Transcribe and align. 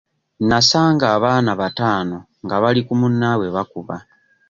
Nasanga 0.49 1.05
abaana 1.15 1.51
bataano 1.61 2.17
nga 2.43 2.55
bali 2.63 2.81
ku 2.87 2.93
munnaabwe 2.99 3.47
bamukuba. 3.55 3.95